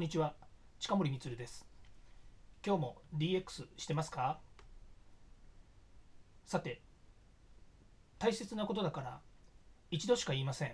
[0.00, 0.32] んにちは。
[0.78, 1.66] 近森光です。
[2.64, 4.40] 今日も DX してますか？
[6.46, 6.80] さて
[8.18, 9.20] 大切なことだから
[9.90, 10.72] 一度しか言いません。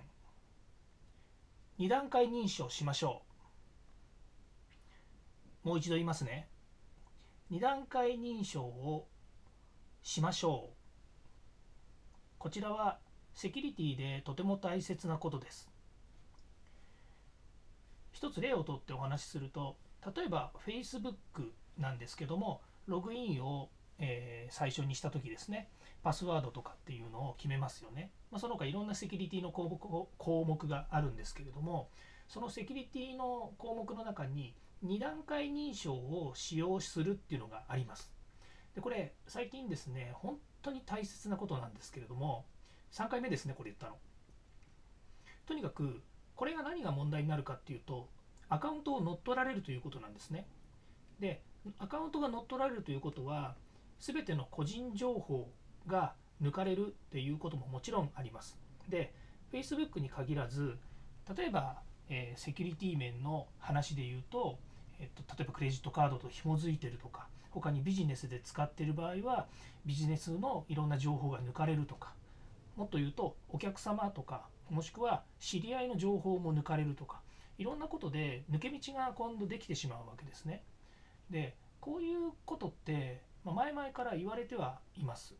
[1.76, 3.22] 二段階認証しましょ
[5.64, 5.70] う。
[5.70, 6.48] もう一度言いますね。
[7.50, 9.08] 二段階認証を
[10.02, 10.76] しましょう。
[12.38, 13.00] こちらは
[13.34, 15.68] セキュリティでとても大切なことです。
[18.16, 19.76] 一つ例をとってお話しすると
[20.16, 23.68] 例えば Facebook なんですけどもログインを、
[23.98, 25.68] えー、最初にした時ですね
[26.02, 29.78] パスワードとかっていうのを決めますよね、まあ、その他いろんなセキュリティの項目
[30.16, 31.90] 項目があるんですけれども
[32.26, 38.14] そのセキュリティの項目の中に2段階認証を使用するっていうのがあります。
[38.74, 42.46] でこれ最近ですね本当に大切なことなんですけれども
[42.92, 43.98] 3回目ですねこれ言ったの。
[45.46, 46.02] とにかく
[46.36, 48.08] これが何が問題になるかっていうと
[48.48, 50.46] アカウントを乗っ取られるということなんですね。
[51.20, 51.42] で
[51.78, 53.54] アカウントが乗っ取られるということは
[54.00, 55.50] 全ての個人情報
[55.86, 58.58] が抜かれるっていうことももちろんあります。
[58.88, 59.12] で
[59.52, 60.76] Facebook に限らず
[61.36, 64.58] 例えば、えー、セキュリティ面の話で言うと、
[65.00, 69.46] えっと、例えばクレジットカードと紐づいてるとか他にビジネスで使ってる場合は
[69.84, 72.12] ビジネスのいろんな情報が抜かれるとか
[72.76, 77.20] もっと言うとお客様とかもしくは知り合いの情報も抜かれるとか
[77.58, 80.64] いろんなことで抜け道が今度できてしまうわけですね。
[81.30, 85.34] でこういうことって、ま、前々から言われてはいます。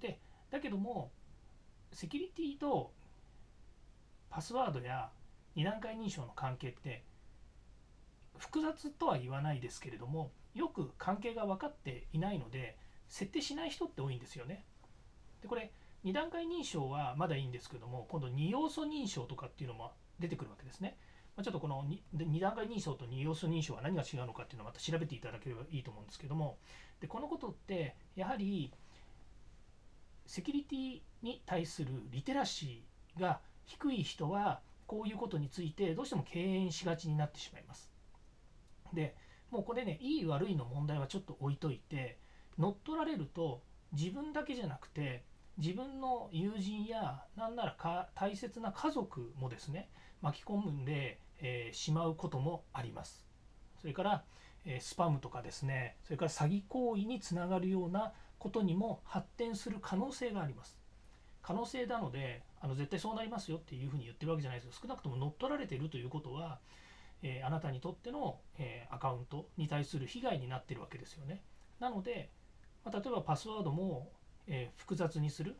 [0.00, 1.10] でだけども
[1.92, 2.92] セキュリティと
[4.30, 5.10] パスワードや
[5.54, 7.02] 二段階認証の関係って
[8.36, 12.76] 複雑とは言わないですけれどもよく関係が分かっていないので
[13.08, 14.64] 設定しない人って多いんですよね。
[15.42, 15.72] でこれ
[16.04, 20.96] 2段階認証はまだいいんですけども今度2要素認証とかっていうのも出てくるわけですね。
[21.38, 21.84] まちょっとこの
[22.16, 26.58] 2, 2段階認証と2要素認証は何が違うのかっていうのをまた調べていただければいいと思うんですけども
[27.00, 28.72] でこのことってやはり
[30.26, 37.92] セキュリティに対するリテラシーが低い人はこういうことについてどうしても敬遠しがちになってしまいます。
[38.92, 39.14] で
[39.52, 42.18] もうこれねいい悪いの問題はちょっと置いといて
[42.58, 43.62] 乗っ取られると
[43.92, 45.22] 自分だけじゃなくて
[45.56, 49.88] 自分の友人や何ならか大切な家族もですね
[50.20, 53.24] 巻き込むんで、えー、しまうこともあります。
[53.80, 54.24] それから、
[54.64, 60.78] え、スパムとかですねそれから詐欺行為につながるようなことにも発展する可能性があります。
[61.42, 66.58] 可能性なのであの絶対そうなりますよっていうふうに言ってるわけじゃないですけど少なくとも乗っ取られているということは、
[67.22, 71.42] えー、あなたにとっての、えアカウントに対する被害になってるわけですよね。
[71.80, 72.30] なので、
[72.84, 74.10] まあ、例えばパスワードも
[74.48, 75.56] えー、複雑にする。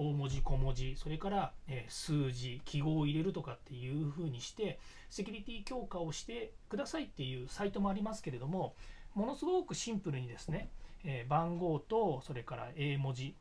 [0.00, 4.78] 大文字小文字それから、え、数字記号を入れるとかっていうふうにして
[5.10, 8.76] セキュリティ強化をしてくださいっていうサイトもありますけれども
[9.14, 10.70] ものすごくシンプルにですね、
[11.04, 13.34] え、番号とそれから英文字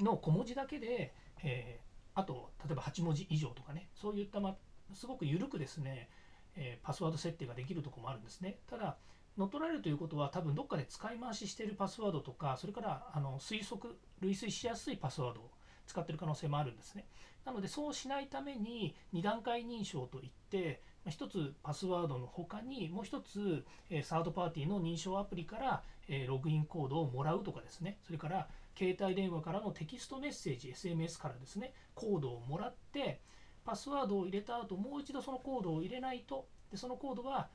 [0.00, 1.12] の小文字だけで、
[1.44, 1.80] え
[2.14, 4.56] あと例えば8文字以上とかねそういった、ま、
[4.94, 6.08] すごく緩くですね、
[6.56, 8.56] えパスワード設定ができるとこもあるんですね。
[8.70, 8.96] ただ
[9.36, 15.50] 乗っ取られるということは多分どっかで使い回ししているパスワードとかそれからあの推測類推しやすいパスワード
[15.86, 17.06] 使ってる可能性もあるんですね
[17.44, 23.64] なのでそうしないために2段階認証といって1つパスワードの他にもう1つ
[24.04, 25.82] サードパーティーの認証アプリから
[26.26, 33.20] ログインコードをもらうとかですねそれから携帯電話からのテキストメッセージ SMS からですねコードをもらって
[33.64, 37.48] パスワードを入れた後もう一度そのコードを入れないとでそのコードは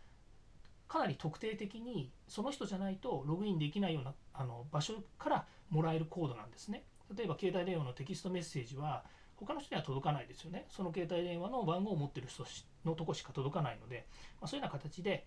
[0.87, 6.83] かなり特定的にその人じゃないとログインできないようなあの場所からもらえるコードなんですね。
[7.15, 9.03] 例えば携帯電話のテキストメッセージは
[9.35, 10.65] 他の人には届かないですよね。
[10.69, 12.45] その携帯電話の番号を持ってる人
[12.85, 14.05] のとこしか届かないので、
[14.39, 15.25] まあ、そういうような形で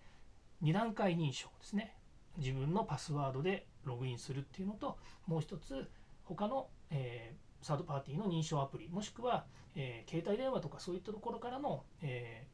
[0.63, 1.95] 2段階認証ですね。
[2.37, 4.97] 自分のパスワードでログインするっていうのと、
[5.27, 5.89] もう一つ
[6.23, 12.47] 他の、えー、サードパーティーの認証アプリ、もしくは、えー、携帯電話とかそういったところからの、え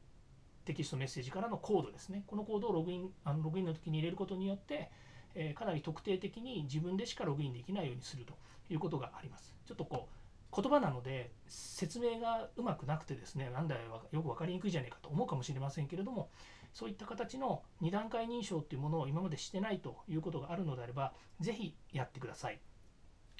[0.66, 2.24] テキストメッセージからのコードですね。
[2.28, 4.92] このコードをログインあのログインの時に入れることによって、
[5.36, 8.34] え、かなり特定的に自分でしかログインできないようにすると
[8.70, 9.56] いうことがあります。
[9.66, 16.30] ちょっとこう言葉なので説明がうまくなくてですね、なんだよ、よく分かりにくいじゃないかと思うかもしれませんけれども、
[16.74, 22.60] そういった形の2段階認証っていうものを今までしてないということがあるのであれば、ぜひやってください。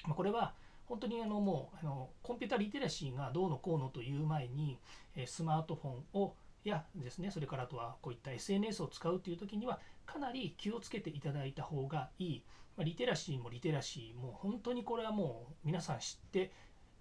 [0.04, 0.54] まこれは
[0.86, 4.78] 本当にあのもうあのコンピュータリテラシーがどうのこうのという前に
[5.26, 6.34] スマートフォンを
[6.68, 7.30] やですね。
[7.30, 12.44] それからあとはこういった SNS を使うという時にはかなり気をつけていただいた方がいい、
[12.76, 16.52] まあ、リテラシーもリテラシーも本当にこれはもう皆さん知って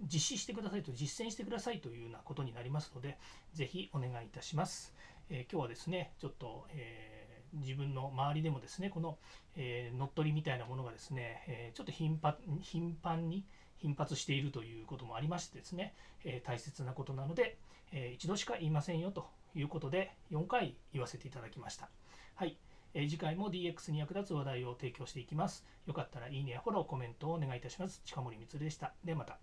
[0.01, 3.17] 実施してくださいと実践してくださいというようなことになりますので
[3.53, 4.93] ぜひお願いいたします、
[5.29, 9.17] えー、今日はですねちょっと、えー、自分の周りでもですねこの、
[9.55, 13.45] え乗っ取りみたいなものがですね、えちょっと頻繁頻繁に
[13.77, 15.93] 頻発しているということもありましてですね、
[16.23, 17.57] え大切なことなので、
[17.91, 21.89] え一度しか言いませんよということで4回言わせていただきました。
[22.35, 22.57] はい、
[22.93, 25.65] え次回も DX に役立つ話題を提供していきます。
[25.85, 28.01] よかったらいいねやフォロー、コメントをお願いいたします。
[28.05, 28.93] 近森光でした。
[29.03, 29.39] ではまた。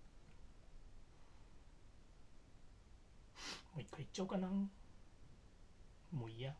[3.73, 4.47] もう一回いっちゃおうかな。
[4.47, 6.55] もういいや。